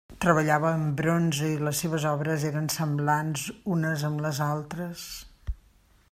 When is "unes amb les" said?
3.75-4.41